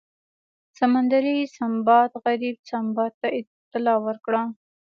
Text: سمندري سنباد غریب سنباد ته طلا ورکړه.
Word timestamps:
سمندري 0.77 1.35
سنباد 1.55 2.09
غریب 2.23 2.55
سنباد 2.69 3.11
ته 3.21 3.27
طلا 3.71 3.95
ورکړه. 4.05 4.43